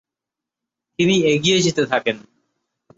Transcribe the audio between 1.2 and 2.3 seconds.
এগিয়ে যেতে থাকেন।